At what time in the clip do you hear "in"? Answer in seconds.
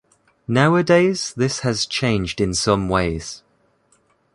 2.41-2.55